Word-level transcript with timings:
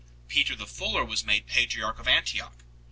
Peter 0.27 0.55
the 0.55 0.65
Fuller 0.65 1.05
was 1.05 1.23
made 1.25 1.45
patriarch 1.45 1.99
of 1.99 2.07
Antioch. 2.07 2.63